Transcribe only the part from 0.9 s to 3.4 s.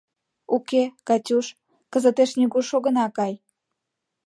Катюш, кызытеш нигуш огына кай.